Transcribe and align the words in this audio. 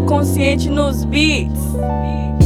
consciente 0.00 0.68
nos 0.70 1.04
beats. 1.04 2.41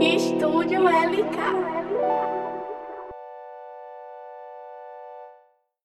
Estúdio 0.00 0.82
LK. 0.88 1.87